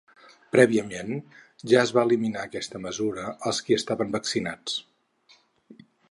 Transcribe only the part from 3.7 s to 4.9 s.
estaven vaccinats.